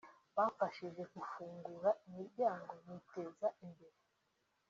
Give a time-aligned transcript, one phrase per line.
[0.35, 3.97] bamfashije kufungura imiryango niteza imbere